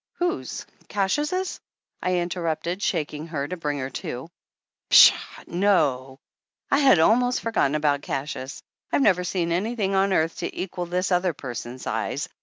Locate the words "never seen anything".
9.03-9.93